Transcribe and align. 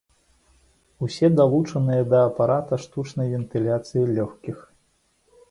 Усе 1.07 1.29
далучаныя 1.39 2.07
да 2.15 2.23
апарата 2.29 2.81
штучнай 2.87 3.27
вентыляцыі 3.35 4.03
лёгкіх. 4.19 4.57